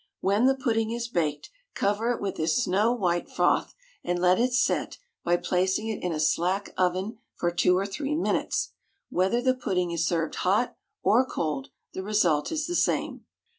When 0.19 0.47
the 0.47 0.55
pudding 0.57 0.89
is 0.89 1.07
baked, 1.07 1.51
cover 1.75 2.09
it 2.09 2.19
with 2.19 2.35
this 2.35 2.63
snow 2.63 2.91
white 2.91 3.29
froth, 3.29 3.75
and 4.03 4.17
let 4.17 4.39
it 4.39 4.51
set 4.51 4.97
by 5.23 5.37
placing 5.37 5.89
it 5.89 6.01
in 6.01 6.11
a 6.11 6.19
slack 6.19 6.73
oven 6.75 7.19
for 7.35 7.51
two 7.51 7.77
or 7.77 7.85
three 7.85 8.15
minutes. 8.15 8.71
Whether 9.11 9.43
the 9.43 9.53
pudding 9.53 9.91
is 9.91 10.03
served 10.07 10.37
hot 10.41 10.75
or 11.03 11.23
cold, 11.23 11.69
the 11.93 12.01
result 12.01 12.51
is 12.51 12.65
the 12.65 12.73
same. 12.73 13.25